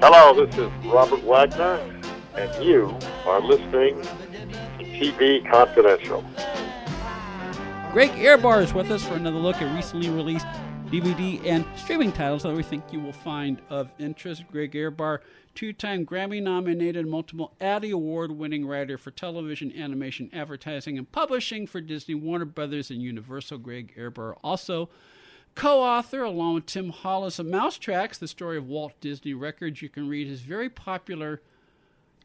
[0.00, 1.80] Hello, this is Robert Wagner,
[2.34, 6.24] and you are listening to TV Confidential.
[7.92, 10.46] Greg Ehrbar is with us for another look at recently released
[10.86, 14.44] DVD and streaming titles that we think you will find of interest.
[14.52, 15.18] Greg Ehrbar,
[15.54, 21.66] two time Grammy nominated, multiple Addy Award winning writer for television, animation, advertising, and publishing
[21.66, 23.58] for Disney, Warner Brothers, and Universal.
[23.58, 24.90] Greg Ehrbar also
[25.56, 29.82] co author, along with Tim Hollis, of Mousetracks, the story of Walt Disney Records.
[29.82, 31.42] You can read his very popular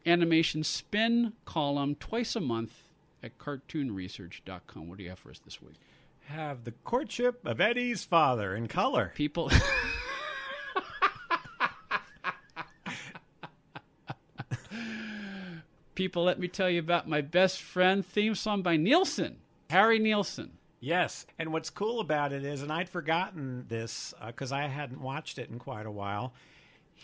[0.06, 2.90] animation spin column twice a month
[3.24, 4.88] at cartoonresearch.com.
[4.88, 5.78] What do you have for us this week?
[6.26, 9.12] Have the courtship of Eddie's father in color.
[9.16, 9.52] People.
[15.96, 19.38] People, let me tell you about my best friend theme song by Nilsson,
[19.70, 20.58] Harry Nilsson.
[20.84, 25.00] Yes, and what's cool about it is, and I'd forgotten this uh, because I hadn't
[25.00, 26.34] watched it in quite a while.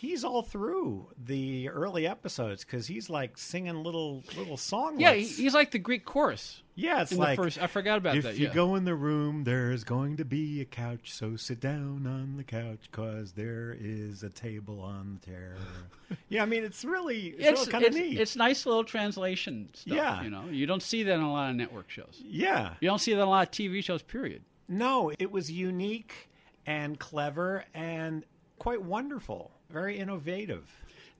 [0.00, 5.00] He's all through the early episodes because he's like singing little little songlets.
[5.00, 6.62] Yeah, he's like the Greek chorus.
[6.76, 7.02] yeah.
[7.02, 7.60] It's like the first.
[7.60, 8.34] I forgot about if that.
[8.34, 8.54] If you yeah.
[8.54, 12.44] go in the room, there's going to be a couch, so sit down on the
[12.44, 15.56] couch because there is a table on the chair.
[16.28, 18.20] yeah, I mean it's really it's, it's really kind of neat.
[18.20, 19.96] it's nice little translation stuff.
[19.96, 20.22] Yeah.
[20.22, 22.22] you know, you don't see that in a lot of network shows.
[22.24, 24.02] yeah, You don't see that in a lot of TV shows.
[24.02, 24.42] Period.
[24.68, 26.28] No, it was unique
[26.66, 28.24] and clever and
[28.60, 29.50] quite wonderful.
[29.70, 30.66] Very innovative.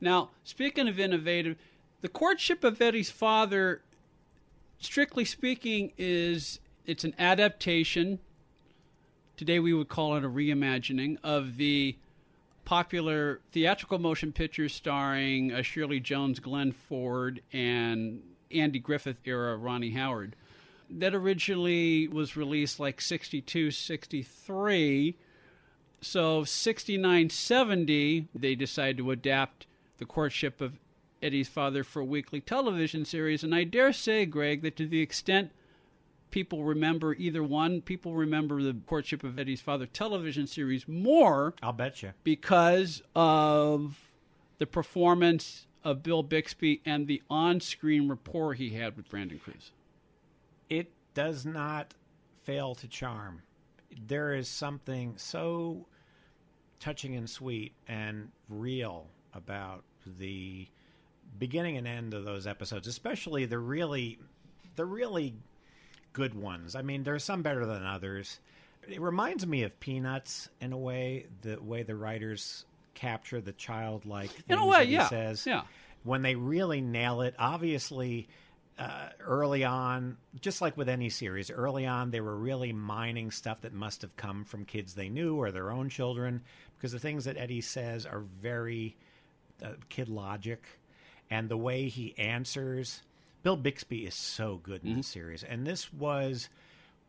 [0.00, 1.58] Now, speaking of innovative,
[2.00, 3.82] the courtship of Eddie's father,
[4.80, 8.20] strictly speaking, is it's an adaptation.
[9.36, 11.96] Today we would call it a reimagining of the
[12.64, 19.90] popular theatrical motion picture starring uh, Shirley Jones, Glenn Ford, and Andy Griffith era Ronnie
[19.90, 20.36] Howard.
[20.88, 25.16] That originally was released like 62, 63.
[26.00, 29.66] So 69 70, they decided to adapt
[29.98, 30.78] the courtship of
[31.22, 33.42] Eddie's father for a weekly television series.
[33.42, 35.50] And I dare say, Greg, that to the extent
[36.30, 41.72] people remember either one, people remember the courtship of Eddie's father television series more I'll
[41.72, 42.12] bet you.
[42.22, 43.98] because of
[44.58, 49.72] the performance of Bill Bixby and the on screen rapport he had with Brandon Cruz.
[50.68, 51.94] It does not
[52.42, 53.42] fail to charm.
[54.06, 55.86] There is something so
[56.80, 59.84] touching and sweet and real about
[60.18, 60.66] the
[61.38, 64.18] beginning and end of those episodes, especially the really
[64.76, 65.34] the really
[66.12, 66.74] good ones.
[66.74, 68.40] I mean, there's some better than others.
[68.88, 74.30] It reminds me of Peanuts in a way, the way the writers capture the childlike
[74.30, 75.46] things In a way, yeah, says.
[75.46, 75.62] yeah.
[76.04, 78.28] When they really nail it, obviously
[78.78, 83.60] uh, early on, just like with any series, early on they were really mining stuff
[83.62, 86.42] that must have come from kids they knew or their own children,
[86.76, 88.96] because the things that Eddie says are very
[89.64, 90.64] uh, kid logic,
[91.30, 93.02] and the way he answers.
[93.42, 96.48] Bill Bixby is so good in this series, and this was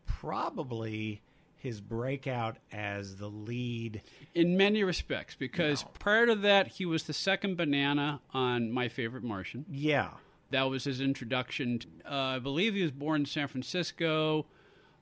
[0.06, 1.20] probably
[1.56, 4.00] his breakout as the lead.
[4.34, 9.22] in many respects because prior to that he was the second banana on my favorite
[9.22, 10.08] martian Yeah,
[10.50, 14.46] that was his introduction uh, i believe he was born in san francisco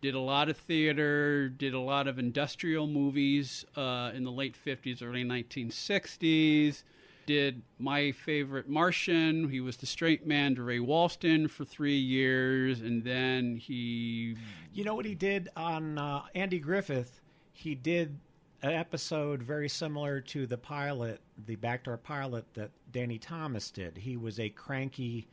[0.00, 4.56] did a lot of theater did a lot of industrial movies uh, in the late
[4.64, 6.82] 50s early 1960s
[7.26, 12.80] did my favorite martian he was the straight man to ray walston for three years
[12.80, 14.34] and then he
[14.72, 17.20] You know what he did on uh, Andy Griffith?
[17.52, 18.18] He did
[18.62, 23.98] an episode very similar to the pilot, the backdoor pilot that Danny Thomas did.
[23.98, 25.28] He was a cranky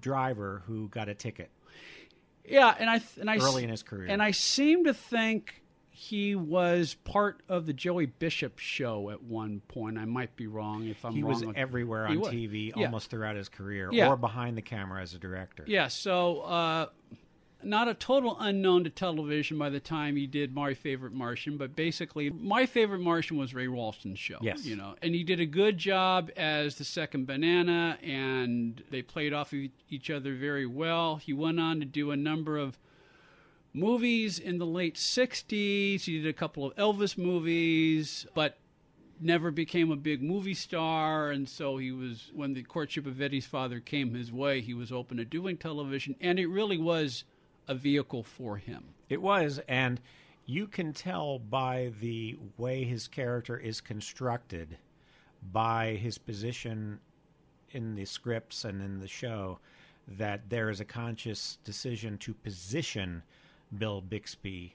[0.00, 1.50] driver who got a ticket.
[2.44, 4.08] Yeah, and I th- and I Early in his career.
[4.10, 9.60] and I seem to think he was part of the Joey Bishop show at one
[9.68, 9.98] point.
[9.98, 11.16] I might be wrong if I'm wrong.
[11.16, 11.46] he wrong.
[11.46, 12.16] was everywhere on.
[12.16, 12.86] TV Yeah.
[12.86, 14.08] almost throughout his career, Yeah.
[14.08, 15.64] or behind the camera as a director.
[15.66, 16.86] Yeah, so uh,
[17.62, 21.76] not a total unknown to television by the time he did My Favorite Martian, but
[21.76, 24.38] basically, My Favorite Martian was Ray Walston's show.
[24.40, 24.64] Yes.
[24.64, 29.32] you know, and he did a good job as the second banana, and they played
[29.32, 31.16] off of each other very well.
[31.16, 32.78] He went on to do a number of
[33.72, 36.02] movies in the late 60s.
[36.02, 38.58] He did a couple of Elvis movies, but
[39.20, 43.46] never became a big movie star, and so he was when the courtship of Eddie's
[43.46, 47.24] father came his way, he was open to doing television, and it really was
[47.70, 48.82] a vehicle for him.
[49.08, 50.00] It was, and
[50.44, 54.76] you can tell by the way his character is constructed,
[55.52, 56.98] by his position
[57.70, 59.60] in the scripts and in the show,
[60.08, 63.22] that there is a conscious decision to position
[63.78, 64.74] Bill Bixby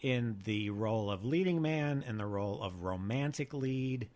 [0.00, 4.08] in the role of leading man and the role of romantic lead,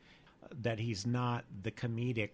[0.63, 2.31] that he's not the comedic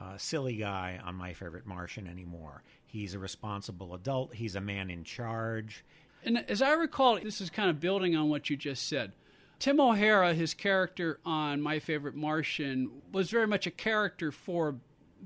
[0.00, 2.62] uh, silly guy on My Favorite Martian anymore.
[2.94, 5.84] He's a responsible adult, he's a man in charge.
[6.24, 9.10] And as I recall, this is kind of building on what you just said.
[9.58, 14.76] Tim O'Hara, his character on My Favorite Martian, was very much a character for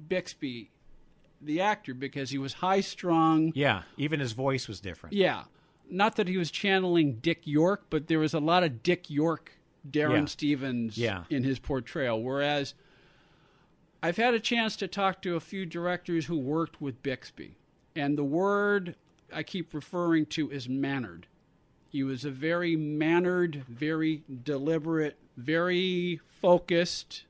[0.09, 0.70] Bixby,
[1.43, 3.53] the actor, because he was high strung.
[3.55, 5.14] Yeah, even his voice was different.
[5.14, 5.44] Yeah.
[5.91, 9.53] Not that he was channeling Dick York, but there was a lot of Dick York,
[9.88, 10.25] Darrin Yeah.
[10.26, 11.25] Stephens Yeah.
[11.29, 12.23] in his portrayal.
[12.23, 12.73] Whereas
[14.03, 17.56] I've had a chance to talk to a few directors who worked with Bixby,
[17.97, 18.95] and the word
[19.33, 21.27] I keep referring to is mannered.
[21.89, 27.25] He was a very mannered, very deliberate, very focused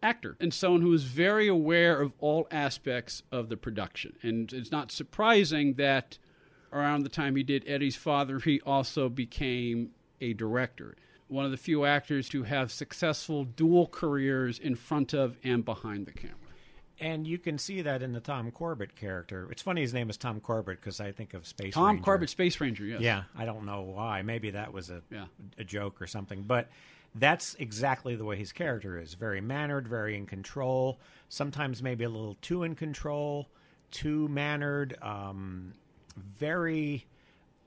[0.00, 4.14] actor, and someone who was very aware of all aspects of the production.
[4.22, 6.18] And it's not surprising that
[6.72, 9.90] around the time he did Eddie's Father, he also became
[10.20, 10.94] a director.
[11.32, 16.04] One of the few actors to have successful dual careers in front of and behind
[16.06, 16.36] the camera.
[17.00, 19.48] And you can see that in the Tom Corbett character.
[19.50, 22.02] It's funny his name is Tom Corbett because I think of Space Tom Ranger.
[22.02, 23.00] Corbett, Space Ranger, yes.
[23.00, 24.20] Yeah, I don't know why.
[24.22, 25.24] Maybe that was a Yeah.
[25.58, 26.68] a joke or something, but
[27.14, 29.14] that's exactly the way his character is.
[29.14, 31.00] Very mannered, very in control.
[31.28, 33.48] Sometimes maybe a little too in control,
[33.90, 34.96] too mannered.
[35.02, 35.72] Um,
[36.16, 37.06] very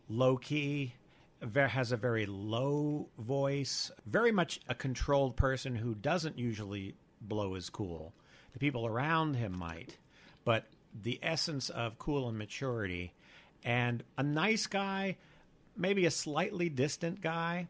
[0.07, 0.93] low key.
[1.53, 3.91] Has a very low voice.
[4.05, 8.13] Very much a controlled person who doesn't usually blow his cool.
[8.53, 9.97] The people around him might,
[10.43, 10.65] but
[10.99, 13.13] the essence of cool and maturity,
[13.63, 15.17] and a nice guy,
[15.77, 17.67] maybe a slightly distant guy,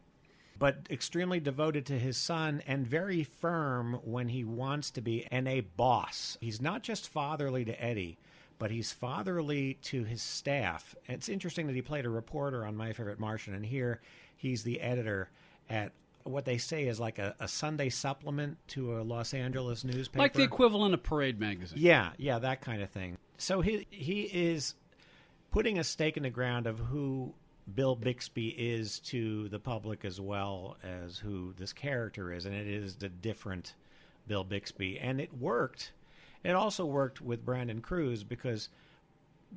[0.58, 5.48] but extremely devoted to his son and very firm when he wants to be, and
[5.48, 6.38] a boss.
[6.40, 8.18] He's not just fatherly to Eddie,
[8.58, 10.96] but he's fatherly to his staff.
[11.08, 14.02] It's interesting that he played a reporter on My Favorite Martian, and here
[14.36, 15.30] he's the editor
[15.70, 15.92] at
[16.24, 20.20] what they say is like a, a Sunday supplement to a Los Angeles newspaper.
[20.20, 21.78] Like the equivalent of Parade magazine.
[21.80, 23.18] Yeah, yeah, that kind of thing.
[23.38, 24.76] So he he is
[25.52, 27.34] putting a stake in the ground of who
[27.74, 32.68] Bill Bixby is to the public as well as who this character is, and it
[32.68, 33.76] is the different
[34.28, 35.92] Bill Bixby, and it worked.
[36.46, 38.70] It also worked with Brandon Cruz because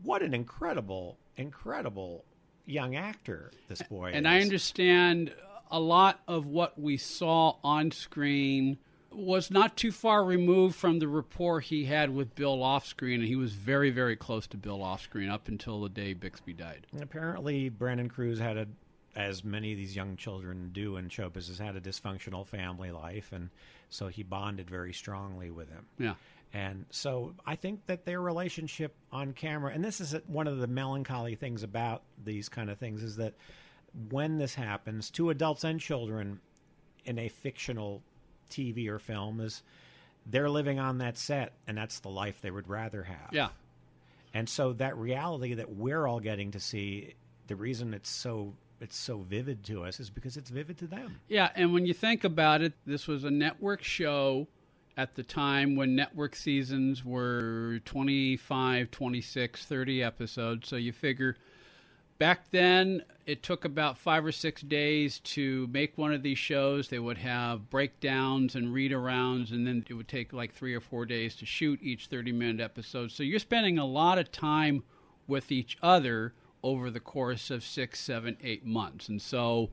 [0.02, 2.24] what an incredible, incredible
[2.64, 4.30] young actor this boy And is.
[4.30, 5.32] I understand
[5.70, 8.78] a lot of what we saw on screen
[9.10, 13.28] was not too far removed from the rapport he had with Bill off screen, and
[13.28, 16.86] he was very, very close to Bill off screen up until the day Bixby died.
[17.00, 18.66] Apparently, Brandon Cruz had a,
[19.16, 23.32] as many of these young children do in show business, had a dysfunctional family life,
[23.32, 23.48] and
[23.88, 25.86] so he bonded very strongly with him.
[25.98, 26.14] Yeah.
[26.52, 30.66] And so I think that their relationship on camera, and this is one of the
[30.66, 33.34] melancholy things about these kind of things, is that
[34.10, 36.40] when this happens to adults and children
[37.04, 38.02] in a fictional
[38.50, 39.62] TV or film, is
[40.24, 43.28] they're living on that set, and that's the life they would rather have.
[43.32, 43.48] Yeah.
[44.32, 47.14] And so that reality that we're all getting to see,
[47.46, 51.20] the reason it's so it's so vivid to us is because it's vivid to them.
[51.28, 54.46] Yeah, and when you think about it, this was a network show
[54.98, 60.68] at the time when network seasons were 25, 26, 30 episodes.
[60.68, 61.36] So you figure
[62.18, 66.88] back then it took about five or six days to make one of these shows.
[66.88, 70.80] They would have breakdowns and read arounds, and then it would take like three or
[70.80, 73.12] four days to shoot each 30 minute episode.
[73.12, 74.82] So you're spending a lot of time
[75.28, 79.08] with each other over the course of six, seven, eight months.
[79.08, 79.70] And so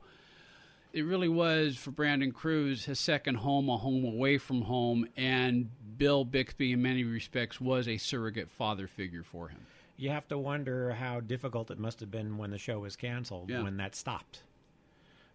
[0.96, 5.68] it really was for Brandon Cruz his second home, a home away from home, and
[5.98, 9.66] Bill Bixby, in many respects, was a surrogate father figure for him.
[9.98, 13.50] You have to wonder how difficult it must have been when the show was canceled,
[13.50, 13.62] Yeah.
[13.62, 14.42] when that stopped.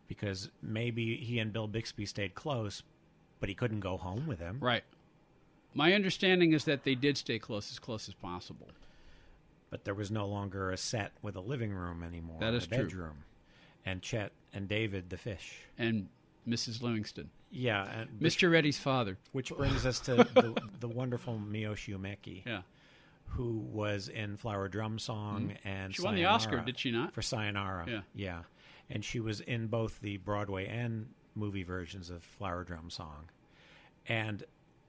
[0.08, 2.84] Because maybe he and Bill Bixby stayed close,
[3.40, 4.58] but he couldn't go home with him.
[4.60, 4.84] Right.
[5.74, 8.70] My understanding is that they did stay close, as close as possible.
[9.70, 12.40] But there was no longer a set with a living room anymore.
[12.40, 12.78] That is a true.
[12.84, 13.24] bedroom.
[13.86, 15.58] And Chet and David the fish.
[15.78, 16.08] And
[16.48, 16.82] Mrs.
[16.82, 18.52] Livingston, Yeah, and Mr.
[18.52, 19.18] Reddy's father.
[19.32, 22.44] which brings us to the, the wonderful Miyoshi Umeki.
[22.46, 22.62] Yeah.
[23.26, 25.92] who was in Flower Drum Song and Mm-hmm.
[25.92, 27.14] She won the Oscar, did she not?
[27.14, 27.86] For Sayonara.
[27.88, 28.02] Yeah.
[28.16, 28.40] Yeah.
[28.90, 33.30] And she was in both the Broadway and movie versions of Flower Drum Song.
[34.08, 34.44] And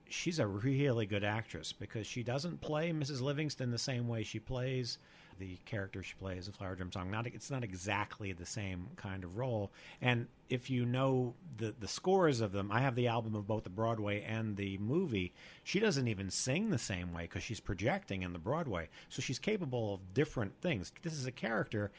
[0.09, 3.21] she's a really good actress because she doesn't play Mrs.
[3.21, 4.99] Livingston the same way she plays
[5.39, 7.11] the character she plays in Flower Drum Song.
[7.11, 9.73] Not it's not exactly the same kind of role.
[10.01, 13.65] And if you know the the scores of them, I have the album of both
[13.65, 15.33] the Broadway and the movie.
[15.65, 19.39] She doesn't even sing the same way because she's projecting in the Broadway, so she's
[19.39, 20.93] capable of different things.
[21.03, 21.91] This is a character,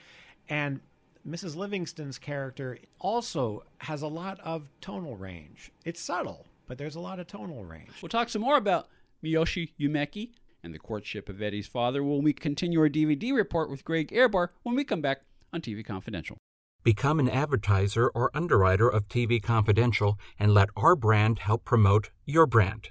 [0.50, 0.82] and
[1.28, 1.56] Mrs.
[1.56, 5.72] Livingston's character also has a lot of tonal range.
[5.86, 7.92] It's subtle, but there's a lot of tonal range.
[8.02, 8.90] We'll talk some more about
[9.24, 10.32] Miyoshi Umeki
[10.64, 14.50] and the courtship of Eddie's father when we continue our DVD report with Greg Ehrbar
[14.64, 16.38] when we come back on TV Confidential.
[16.84, 22.46] Become an advertiser or underwriter of TV Confidential and let our brand help promote your
[22.46, 22.90] brand.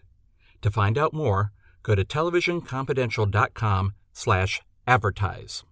[0.63, 1.53] To find out more,
[1.83, 5.65] go to televisionconfidential.com slash advertise.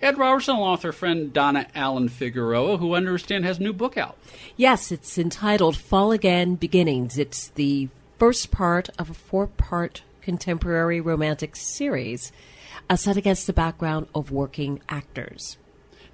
[0.00, 3.72] Ed Robertson, along with her friend Donna Allen Figueroa, who I understand has a new
[3.72, 4.18] book out.
[4.56, 7.16] Yes, it's entitled Fall Again Beginnings.
[7.18, 12.32] It's the first part of a four part contemporary romantic series
[12.88, 15.56] uh, set against the background of working actors.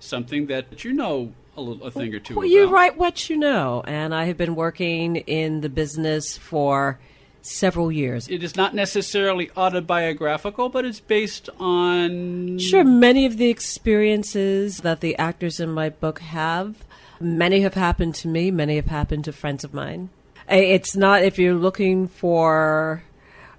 [0.00, 2.53] Something that you know a, little, a thing or two well, about.
[2.53, 6.99] you write what you know, and I have been working in the business for
[7.43, 8.29] several years.
[8.29, 12.59] It is not necessarily autobiographical, but it's based on.
[12.59, 16.85] Sure, many of the experiences that the actors in my book have,
[17.21, 20.11] many have happened to me, many have happened to friends of mine.
[20.49, 23.03] It's not, if you're looking for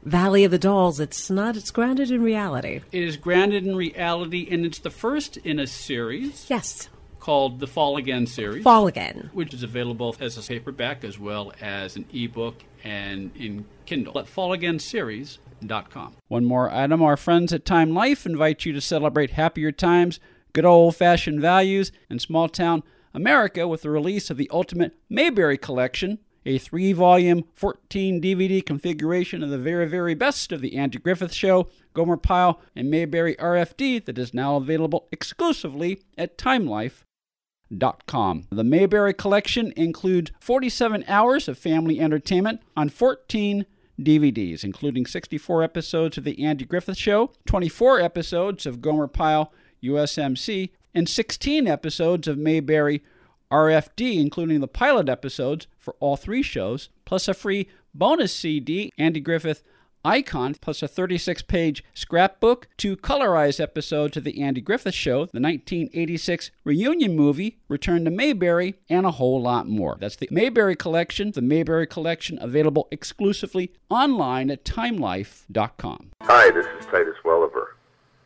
[0.04, 2.82] Valley of the Dolls, it's not, it's grounded in reality.
[2.92, 6.46] It is grounded in reality, and it's the first in a series.
[6.50, 6.90] Yes.
[7.20, 8.64] Called the Fall Again series.
[8.64, 9.30] Fall Again.
[9.34, 14.26] Which is available as a paperback as well as an ebook and in Kindle at
[14.26, 16.16] fallagainseries.com.
[16.30, 20.22] One more item our friends at Time Life invite you to celebrate happier times,
[20.54, 25.58] good old fashioned values, and small town America with the release of the Ultimate Mayberry
[25.58, 30.98] Collection, a three volume, 14 DVD configuration of the very, very best of The Andy
[30.98, 38.48] Griffith Show, Gomer Pyle, and Mayberry RFD that is now available exclusively at TimeLife.com.
[38.50, 43.68] The Mayberry collection includes 47 hours of family entertainment on 14
[44.02, 49.54] DVDs, including 64 episodes of The Andy Griffith Show, 24 episodes of Gomer Pyle
[49.84, 53.04] USMC, and 16 episodes of Mayberry
[53.52, 59.20] RFD, including the pilot episodes for all three shows, plus a free bonus CD, Andy
[59.20, 59.64] Griffith
[60.06, 65.42] Icon, plus a 36 page scrapbook, two colorized episodes of The Andy Griffith Show, the
[65.42, 69.98] 1986 reunion movie, Return to Mayberry, and a whole lot more.
[70.00, 76.12] That's the Mayberry Collection, the Mayberry Collection available exclusively online at timelife.com.
[76.22, 77.76] Hi, this is Titus Welliver.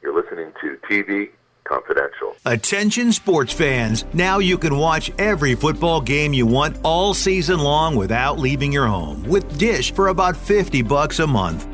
[0.03, 1.29] You're listening to TV
[1.63, 2.35] Confidential.
[2.45, 7.95] Attention sports fans, now you can watch every football game you want all season long
[7.95, 11.72] without leaving your home with Dish for about 50 bucks a month.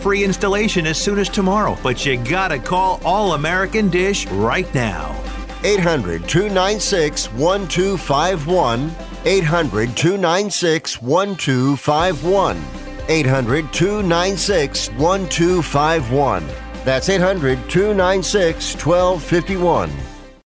[0.00, 1.76] free installation as soon as tomorrow.
[1.82, 5.14] But you gotta call All American Dish right now.
[5.62, 8.90] 800 296 1251.
[9.26, 12.64] 800 296 1251.
[13.08, 16.46] 800 296 1251.
[16.84, 19.90] That's 800 296 1251.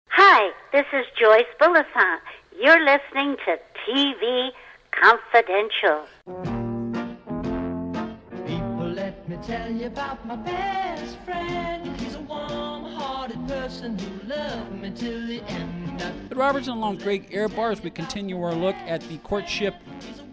[0.09, 2.21] Hi, this is Joyce Bulifant.
[2.59, 4.49] You're listening to TV
[4.91, 6.52] Confidential.
[9.45, 11.99] Tell you about my best friend.
[11.99, 16.01] He's a warm-hearted person who loved me till the end.
[16.01, 19.75] Ed Robertson with Greg Ehrbar as we continue our look at the courtship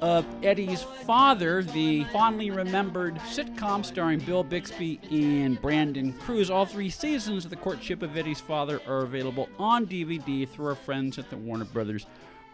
[0.00, 6.48] of Eddie's father, the fondly remembered sitcom starring Bill Bixby and Brandon Cruz.
[6.48, 10.76] All three seasons of the courtship of Eddie's father are available on DVD through our
[10.76, 12.06] friends at the Warner Brothers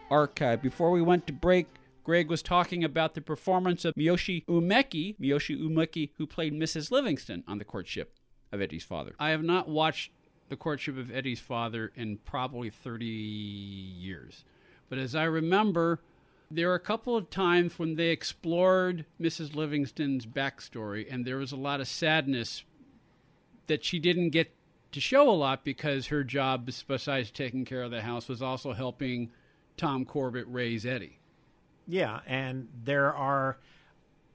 [0.09, 0.63] Archive.
[0.63, 1.67] Before we went to break,
[2.07, 6.89] Greg was talking about the performance of Miyoshi Umeki, Miyoshi Umeki, who played Mrs.
[6.89, 8.13] Livingston on the courtship
[8.49, 9.13] of Eddie's father.
[9.19, 10.13] I have not watched
[10.47, 14.45] the courtship of Eddie's father in probably 30 years.
[14.87, 15.99] But as I remember,
[16.49, 19.53] there were a couple of times when they explored Mrs.
[19.53, 22.63] Livingston's backstory, and there was a lot of sadness
[23.65, 24.53] that she didn't get
[24.93, 28.71] to show a lot because her job, besides taking care of the house, was also
[28.71, 29.29] helping
[29.75, 31.16] Tom Corbett raise Eddie.
[31.87, 33.57] Yeah, and there are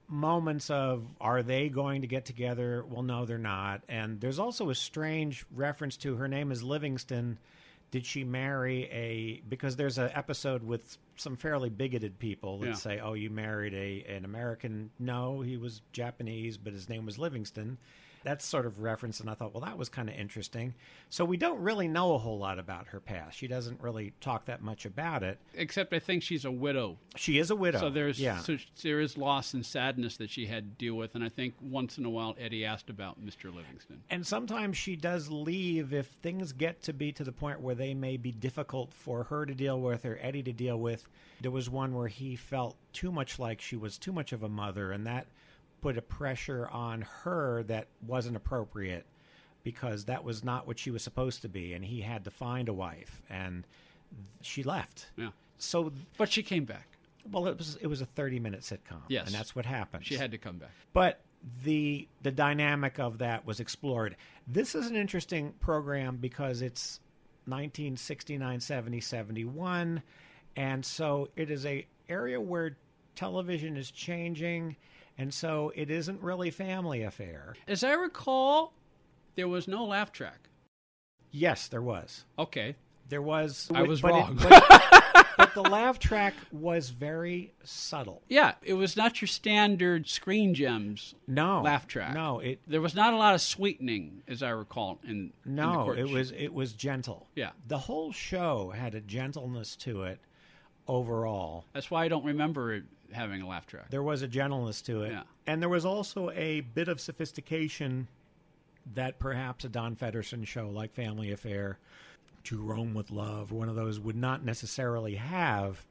[0.07, 2.83] moments of are they going to get together?
[2.87, 3.83] Well, no, they're not.
[3.87, 7.39] And there's also a strange reference to her name is Livingston.
[7.91, 9.41] Did she marry a?
[9.47, 12.73] Because there's an episode with some fairly bigoted people that Yeah.
[12.73, 17.19] say, "Oh, you married a an American." No, he was Japanese, but his name was
[17.19, 17.77] Livingston.
[18.23, 20.73] That's sort of reference, and I thought, well, that was kind of interesting.
[21.09, 23.37] So we don't really know a whole lot about her past.
[23.37, 25.37] She doesn't really talk that much about it.
[25.53, 26.97] Except I think she's a widow.
[27.15, 27.79] She is a widow.
[27.79, 28.39] So there's yeah.
[28.39, 31.53] so there is loss and sadness that she had to deal with, and I think
[31.61, 33.53] once in a while Eddie asked about Mr.
[33.53, 34.01] Livingston.
[34.09, 37.93] And sometimes she does leave if things get to be to the point where they
[37.93, 41.07] may be difficult for her to deal with or Eddie to deal with.
[41.41, 44.49] There was one where he felt too much like she was too much of a
[44.49, 45.27] mother, and that
[45.83, 49.05] put a pressure on her that wasn't appropriate
[49.63, 52.69] because that was not what she was supposed to be, and he had to find
[52.69, 53.67] a wife, and
[54.41, 55.07] she left.
[55.17, 55.29] Yeah.
[55.57, 56.87] So, but she came back.
[57.29, 59.01] Well, it was it was a thirty minute sitcom.
[59.09, 59.27] Yes.
[59.27, 60.05] and that's what happened.
[60.05, 60.71] She had to come back.
[60.93, 61.19] But
[61.65, 64.15] the the dynamic of that was explored.
[64.47, 67.01] This is an interesting program because it's
[67.45, 70.01] 1969, 70, 71,
[70.55, 72.77] and so it is a area where
[73.15, 74.75] television is changing,
[75.17, 77.55] and so it isn't really family affair.
[77.67, 78.73] As I recall,
[79.35, 80.49] there was no laugh track.
[81.31, 82.25] Yes, there was.
[82.37, 82.75] Okay.
[83.09, 83.69] There was.
[83.73, 84.39] I was but it- wrong.
[84.41, 88.21] but, but the laugh track was very subtle.
[88.29, 91.13] Yeah, it was not your standard screen gems.
[91.27, 92.13] No laugh track.
[92.13, 92.61] No, it.
[92.67, 94.99] There was not a lot of sweetening, as I recall.
[95.03, 96.09] In in No, it courtship.
[96.11, 97.27] was it was gentle.
[97.35, 97.51] Yeah.
[97.67, 100.19] The whole show had a gentleness to it
[100.87, 101.65] overall.
[101.73, 103.89] That's why I don't remember it having a laugh track.
[103.89, 105.11] There was a gentleness to it.
[105.11, 105.23] Yeah.
[105.45, 108.07] And there was also a bit of sophistication
[108.95, 111.77] that perhaps a Don Fedderson show like Family Affair,
[112.45, 115.85] To Rome with Love, one of those would not necessarily have.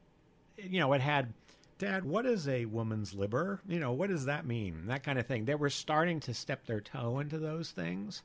[0.57, 1.33] You know, it had,
[1.79, 3.61] Dad, what is a woman's liber?
[3.67, 4.87] You know, what does that mean?
[4.87, 5.45] That kind of thing.
[5.45, 8.21] They were starting to step their toe into those things.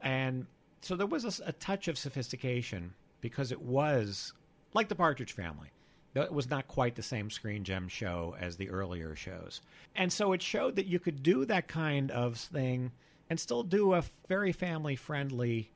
[0.00, 0.46] And
[0.80, 4.32] so there was a touch of sophistication because it was
[4.74, 5.68] like the Partridge Family.
[6.14, 9.62] It was not quite the same Screen Gem show as the earlier shows.
[9.96, 12.92] And so it showed that you could do that kind of thing
[13.30, 15.70] and still do a very family friendly,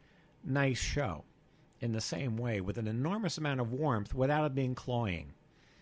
[0.45, 1.25] nice show
[1.81, 5.33] in the same way with an enormous amount of warmth without it being cloying.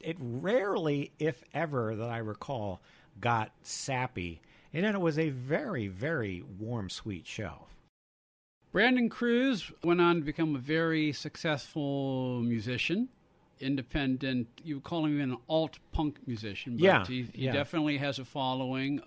[0.00, 2.80] It rarely, if ever, that I recall,
[3.20, 4.40] got sappy.
[4.72, 7.66] And then it was a very, very warm, sweet show.
[8.70, 13.08] Brandon Cruz went on to become a very successful musician,
[13.60, 14.48] independent.
[14.62, 17.52] You would call him an alt punk musician, but Yeah, he, he yeah.
[17.52, 19.00] definitely has a following.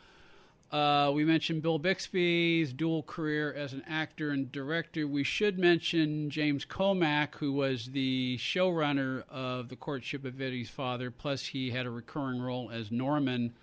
[0.69, 5.07] Uh, we mentioned Bill Bixby's dual career as an actor and director.
[5.07, 11.09] We should mention James Komack, who was the showrunner of The Courtship of Eddie's Father.
[11.09, 13.53] Plus, he had a recurring role as Norman,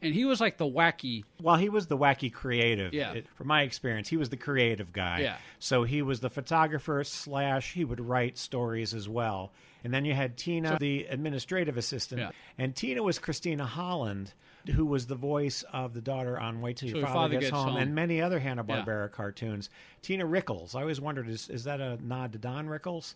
[0.00, 1.24] and he was like the wacky.
[1.42, 2.94] Well, he was the wacky creative.
[2.94, 3.12] Yeah.
[3.12, 5.20] It- from my experience, he was the creative guy.
[5.20, 5.36] Yeah.
[5.58, 9.52] So he was the photographer slash he would write stories as well.
[9.84, 12.30] And then you had Tina, the administrative assistant, Yeah.
[12.58, 14.32] and Tina was Kristina Holland,
[14.74, 17.44] who was the voice of the daughter on Wait Till So Your Father, Father Gets,
[17.46, 17.76] Gets home, Home.
[17.76, 19.68] and many other Hanna Barbera cartoons.
[20.00, 20.74] Tina Rickles.
[20.74, 23.14] I always wondered is is that a nod to Don Rickles?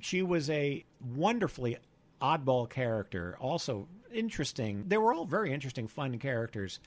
[0.00, 1.78] she was a wonderfully
[2.20, 4.84] oddball character, also interesting.
[4.88, 6.80] They were all very interesting, fun characters.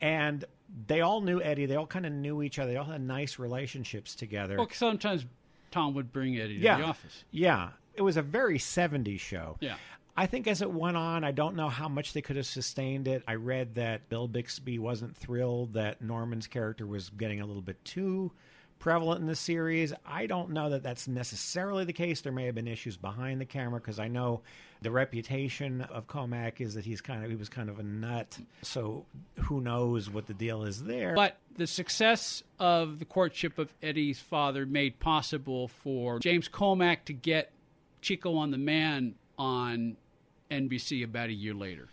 [0.00, 0.44] And
[0.86, 1.66] they all knew Eddie.
[1.66, 2.72] They all kind of knew each other.
[2.72, 4.56] They all had nice relationships together.
[4.56, 5.26] Well, sometimes
[5.70, 6.78] Tom would bring Eddie to yeah.
[6.78, 7.24] the office.
[7.30, 7.70] Yeah.
[7.98, 9.56] It was a very 70s show.
[9.60, 9.74] Yeah.
[10.16, 13.08] I think as it went on, I don't know how much they could have sustained
[13.08, 13.22] it.
[13.26, 17.84] I read that Bill Bixby wasn't thrilled that Norman's character was getting a little bit
[17.84, 18.32] too
[18.78, 19.92] prevalent in the series.
[20.06, 22.20] I don't know that that's necessarily the case.
[22.20, 24.42] There may have been issues behind the camera because I know
[24.82, 28.38] the reputation of Komack is that he's kind of he was kind of a nut.
[28.62, 29.06] So
[29.36, 31.14] who knows what the deal is there?
[31.14, 37.12] But the success of the courtship of Eddie's father made possible for James Komack to
[37.12, 37.50] get
[38.00, 39.96] Chico and the Man on
[40.50, 41.88] NBC about a year later.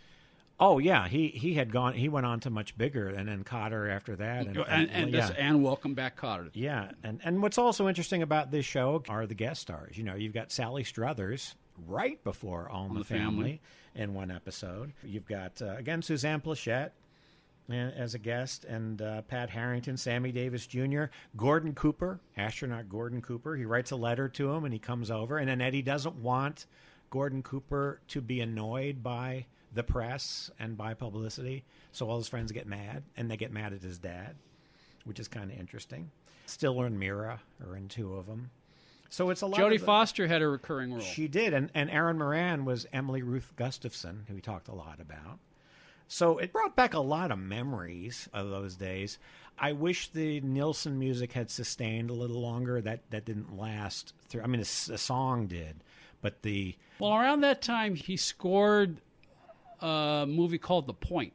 [0.58, 1.92] Oh yeah, he he had gone.
[1.92, 5.26] He went on to much bigger, and then Kotter after that, and, And, and, yeah.
[5.28, 6.48] this- and Welcome Back, Kotter.
[6.54, 9.98] Yeah, and and what's also interesting about this show are the guest stars.
[9.98, 11.54] You know, you've got Sally Struthers
[11.86, 13.60] right before All in the, the Family, Family.
[13.94, 14.94] in one episode.
[15.04, 16.92] You've got uh, again Suzanne Pleshette
[17.70, 21.04] as a guest, and uh, Pat Harrington, Sammy Davis Jr.,
[21.36, 23.56] Gordon Cooper, astronaut Gordon Cooper.
[23.56, 26.66] He writes a letter to him, and he comes over, and then Eddie doesn't want
[27.10, 32.52] Gordon Cooper to be annoyed by the press and by publicity, so all his friends
[32.52, 34.36] get mad, and they get mad at his dad
[35.06, 36.10] which is kind of interesting.
[36.44, 38.50] Stiller and Meara are in two of them.
[39.08, 39.58] So it's a lot.
[39.58, 41.00] Jodie Foster had a recurring role.
[41.00, 45.00] She did, and and Erin Moran was Emily Ruth Gustafson, who we talked a lot
[45.00, 45.38] about.
[46.08, 49.18] So it brought back a lot of memories of those days.
[49.58, 52.80] I wish the Nilsson music had sustained a little longer.
[52.80, 54.42] That that didn't last through.
[54.42, 55.76] I mean, s- the song did,
[56.20, 58.98] but the Well, around that time, he scored
[59.80, 61.32] a movie called The Point,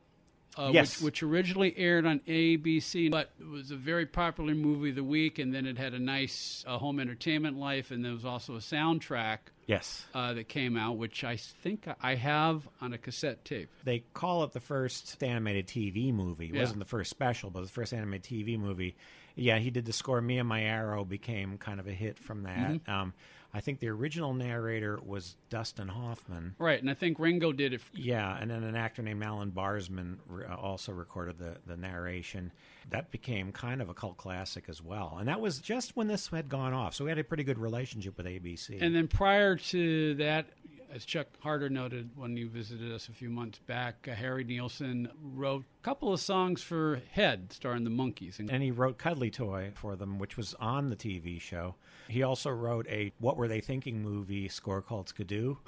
[0.58, 0.98] uh, Yes.
[1.02, 5.04] which, which originally aired on ABC, but it was a very popular movie of the
[5.04, 8.56] week, and then it had a nice uh, home entertainment life, and there was also
[8.56, 13.46] a soundtrack yes, uh, that came out, which I think I have on a cassette
[13.46, 13.70] tape.
[13.84, 16.48] they call it the first animated TV movie.
[16.48, 16.62] It Yeah.
[16.62, 18.96] wasn't the first special, but the first animated TV movie.
[19.36, 20.20] Yeah, he did the score.
[20.22, 22.82] Me and My Arrow became kind of a hit from that.
[22.90, 23.14] Um,
[23.54, 26.56] I think the original narrator was Dustin Hoffman.
[26.58, 27.82] Right, and I think Ringo did it.
[27.94, 32.52] Yeah, and then an actor named Alan Barzman re- uh, also recorded the, the narration.
[32.90, 35.18] That became kind of a cult classic as well.
[35.20, 36.96] And that was just when this had gone off.
[36.96, 38.82] So we had a pretty good relationship with ABC.
[38.82, 40.48] And then prior to that,
[40.94, 45.10] as Chuck Harder noted when you visited us a few months back, uh, Harry Nilsson
[45.22, 48.40] wrote a couple of songs for Head, starring the Monkees.
[48.40, 51.76] And, and he wrote Cuddly Toy for them, which was on the TV show.
[52.08, 55.56] He also wrote a What Were They Thinking movie score called Skidoo.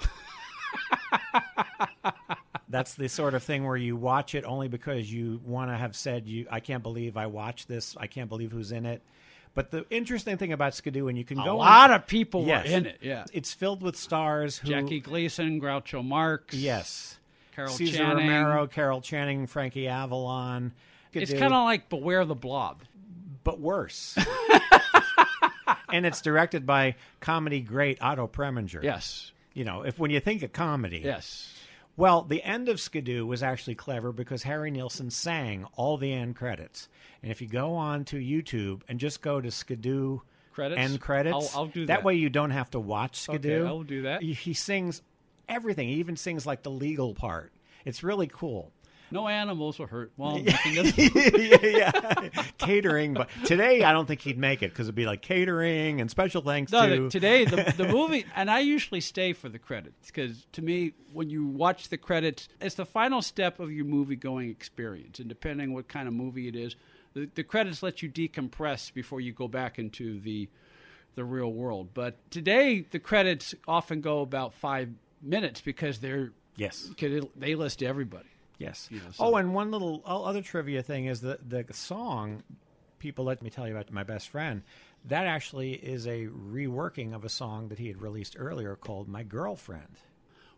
[2.68, 5.94] That's the sort of thing where you watch it only because you want to have
[5.94, 7.96] said, "You, I can't believe I watched this.
[7.96, 9.00] I can't believe who's in it."
[9.54, 12.06] But the interesting thing about Skidoo, and you can a go, a lot on- of
[12.08, 12.66] people Yes.
[12.68, 12.98] were in it.
[13.00, 16.54] Yeah, it's filled with stars who, Jackie Gleason, Groucho Marx.
[16.54, 17.18] yes,
[17.54, 18.26] Carol Cesar Channing.
[18.28, 20.72] Romero, Carol Channing, Frankie Avalon.
[21.12, 22.82] It's kind of like Beware the Blob.
[23.44, 24.18] but worse.
[25.92, 28.82] and it's directed by comedy great Otto Preminger.
[28.82, 29.30] Yes.
[29.52, 31.02] You know, if when you think of comedy.
[31.04, 31.53] Yes.
[31.96, 36.34] Well, the end of Skidoo was actually clever because Harry Nilsson sang all the end
[36.36, 36.88] credits.
[37.22, 40.20] And if you go on to YouTube and just go to Skidoo
[40.52, 40.80] Credits?
[40.80, 42.02] end credits, I'll- I'll do that.
[42.04, 43.60] way you don't have to watch Skidoo.
[43.60, 44.22] Okay, I'll do that.
[44.22, 45.02] He, he sings
[45.48, 45.88] everything.
[45.88, 47.52] He even sings like the legal part.
[47.84, 48.72] It's really cool.
[49.10, 50.12] No animals were hurt.
[50.16, 51.92] Well, yeah,
[52.58, 53.14] catering.
[53.14, 56.42] But today, I don't think he'd make it because it'd be like catering and special
[56.42, 60.46] thanks No, to today the the movie, and I usually stay for the credits because
[60.52, 64.50] to me, when you watch the credits, it's the final step of your movie going
[64.50, 66.76] experience, and depending what kind of movie it is,
[67.14, 70.48] the, the credits let you decompress before you go back into the
[71.14, 71.90] the real world.
[71.94, 74.88] But today, the credits often go about five
[75.22, 78.28] minutes because they're yes, because they list everybody.
[78.58, 78.88] Yes.
[78.90, 82.42] You know, so- Oh, and one little other trivia thing is that the song,
[82.98, 84.62] people let me tell you about my best friend,
[85.06, 89.22] that actually is a reworking of a song that he had released earlier called My
[89.22, 89.98] Girlfriend.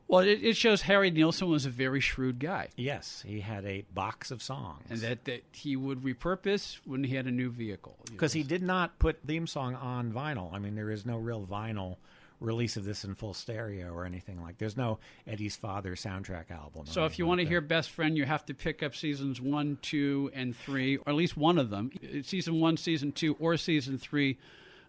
[0.08, 2.68] Well, it, it shows Harry Nilsson was a very shrewd guy.
[2.76, 4.84] Yes, he had a box of songs.
[4.88, 7.98] And that, that he would repurpose when he had a new vehicle.
[8.12, 10.52] Because he did not put theme song on vinyl.
[10.54, 11.96] I mean, there is no real vinyl
[12.40, 14.58] release of this in full stereo or anything like.
[14.58, 16.86] There's no Eddie's Father soundtrack album.
[16.86, 19.78] So if you want to hear Best Friend, you have to pick up seasons one,
[19.82, 21.90] two, and three, or at least one of them.
[22.22, 24.38] Season one, season two, or season three.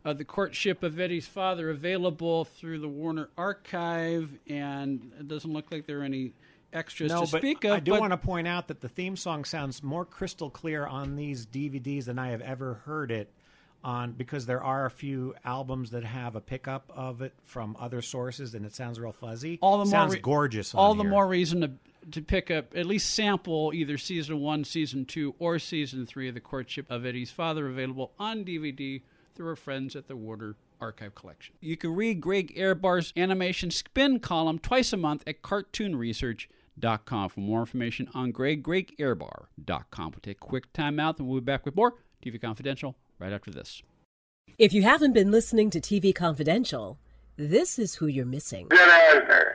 [0.05, 5.71] Uh, the Courtship of Eddie's Father available through the Warner Archive, and it doesn't look
[5.71, 6.33] like there are any
[6.71, 7.71] extras no, to but speak of.
[7.71, 10.85] I do but want to point out that the theme song sounds more crystal clear
[10.85, 13.31] on these DVDs than I have ever heard it
[13.83, 18.01] on because there are a few albums that have a pickup of it from other
[18.01, 19.59] sources and it sounds real fuzzy.
[19.61, 20.73] all the more sounds re- gorgeous.
[20.73, 21.11] on All the here.
[21.11, 21.71] more reason to
[22.11, 26.33] to pick up at least sample either season one, season two, or season three of
[26.35, 29.01] the Courtship of Eddie's Father available on DVD
[29.35, 31.53] through our friends at the Warner Archive Collection.
[31.59, 37.29] You can read Greg Ehrbar's animation spin column twice a month at cartoonresearch.com.
[37.29, 40.11] For more information on Greg, gregehrbar.com.
[40.11, 43.33] We'll take a quick time out and we'll be back with more TV Confidential right
[43.33, 43.81] after this.
[44.57, 46.97] If you haven't been listening to TV Confidential,
[47.35, 48.67] this is who you're missing.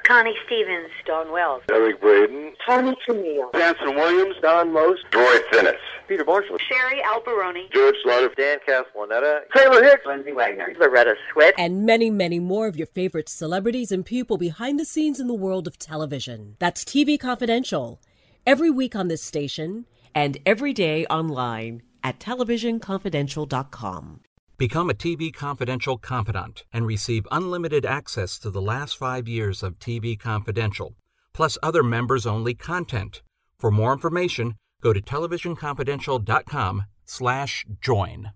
[0.07, 1.63] Connie Stevens, Dawn Wells.
[1.71, 2.53] Eric Braeden.
[2.65, 3.51] Tony Camille.
[3.55, 4.37] Anson Williams.
[4.41, 5.01] Don Most.
[5.11, 5.79] Troy Finnis.
[6.07, 6.59] Peter Marshall.
[6.59, 7.73] Sherry Alberoni.
[7.73, 8.33] George Slaughter.
[8.37, 9.41] Dan Castellaneta.
[9.57, 10.07] Taylor Hicks.
[10.07, 10.73] Lindsay Wagner.
[10.79, 11.53] Loretta Swit.
[11.59, 15.35] And many, many more of your favorite celebrities and people behind the scenes in the
[15.35, 16.57] world of television.
[16.61, 18.01] That's TV Confidential.
[18.47, 24.21] Every week on this station and every day online at televisionconfidential.com.
[24.59, 29.79] Become a TV Confidential confidant and receive unlimited access to the last five years of
[29.79, 30.95] TV Confidential,
[31.33, 33.23] plus other members only content.
[33.59, 38.33] For more information, go to televisionconfidential.com slash join.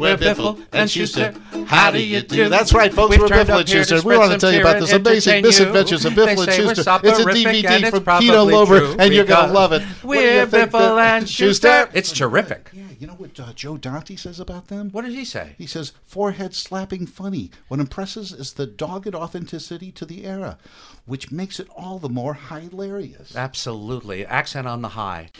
[0.00, 1.66] We're Biffle and Shooster.
[1.66, 2.48] How do you do?
[2.48, 3.10] That's right, folks.
[3.10, 4.02] We've We're Biffle and Shooster.
[4.02, 7.00] We want to tell you about this amazing misadventures of Biffle and Shooster.
[7.04, 9.82] It's a DVD from Kino Lorber, and you're going to love it.
[10.02, 11.90] We're Biffle Biff- and Shooster.
[11.92, 12.70] It's terrific.
[12.72, 14.90] Yeah, you know what uh, Joe Dante says about them?
[14.90, 15.54] What does he say?
[15.58, 17.50] He says, forehead slapping funny.
[17.68, 20.56] What impresses is the dogged authenticity to the era,
[21.04, 23.36] which makes it all the more hilarious.
[23.36, 24.24] Absolutely.
[24.24, 25.30] Accent on the high.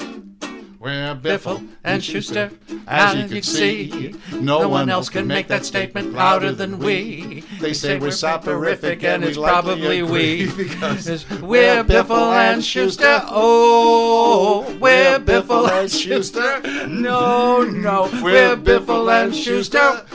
[0.80, 2.50] We're Biffle and Shooster.
[2.86, 7.44] As you can see, no one else can make that statement louder than we.
[7.60, 10.50] They say we're soporific and it's probably we.
[10.56, 11.06] because
[11.42, 13.20] we're Biffle and Shooster.
[13.26, 16.88] Oh, we're Biffle and Shooster.
[16.88, 20.06] No, no, we're Biffle and Shooster.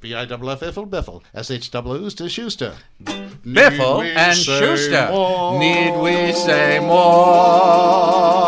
[0.00, 1.20] B I double Biffle Biffle.
[1.34, 2.74] S H double to Shooster.
[3.44, 5.10] Biffle and Shooster.
[5.58, 8.40] Need we say more?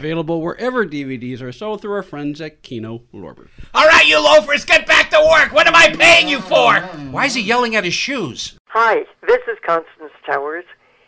[0.00, 3.48] Available wherever DVDs are sold through our friends at Kino Lorber.
[3.74, 5.52] All right, you loafers, get back to work.
[5.52, 6.80] What am I paying you for?
[7.12, 8.56] Why is he yelling at his shoes?
[8.68, 10.64] Hi, this is Constance Towers,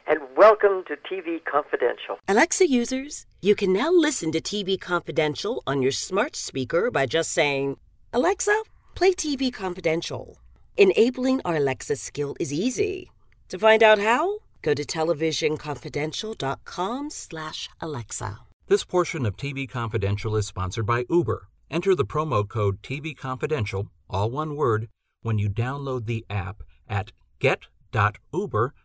[0.06, 2.18] and welcome to TV Confidential.
[2.28, 7.32] Alexa users, you can now listen to TV Confidential on your smart speaker by just
[7.32, 7.78] saying,
[8.12, 8.54] Alexa,
[8.94, 10.36] play TV Confidential.
[10.76, 13.10] Enabling our Alexa skill is easy.
[13.48, 18.40] To find out how, go to televisionconfidential.com slash Alexa.
[18.72, 21.46] This portion of TV Confidential is sponsored by Uber.
[21.70, 24.88] Enter the promo code TV Confidential, all one word,
[25.20, 28.78] when you download the app at get.uber.com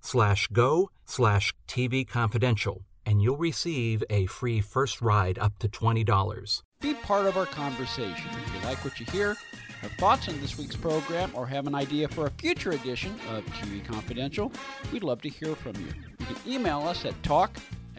[0.00, 6.62] slash go slash TV Confidential, and you'll receive a free first ride up to $20.
[6.80, 8.30] Be part of our conversation.
[8.42, 9.36] If you like what you hear,
[9.82, 13.44] have thoughts on this week's program, or have an idea for a future edition of
[13.48, 14.50] TV Confidential,
[14.94, 15.92] we'd love to hear from you.
[16.20, 17.58] You can email us at talk